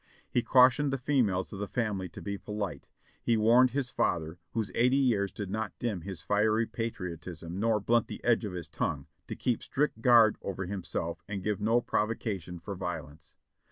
He 0.27 0.41
cau 0.41 0.67
tioned 0.67 0.89
the 0.89 0.97
females 0.97 1.53
of 1.53 1.59
the 1.59 1.67
family 1.67 2.09
to 2.09 2.23
be 2.23 2.35
polite; 2.35 2.87
he 3.21 3.37
warned 3.37 3.69
his 3.69 3.91
father, 3.91 4.39
whose 4.53 4.71
eighty 4.73 4.97
years 4.97 5.31
did 5.31 5.51
not 5.51 5.77
dim 5.77 6.01
his 6.01 6.23
fiery 6.23 6.65
patriotism 6.65 7.59
nor 7.59 7.79
blunt 7.79 8.07
the 8.07 8.23
edge 8.23 8.43
of 8.43 8.53
his 8.53 8.67
tongue, 8.67 9.05
to 9.27 9.35
keep 9.35 9.61
strict 9.61 10.01
guard 10.01 10.37
over 10.41 10.65
himself 10.65 11.21
and 11.27 11.43
give 11.43 11.61
no 11.61 11.81
provocation 11.81 12.57
for 12.57 12.73
violence. 12.75 13.35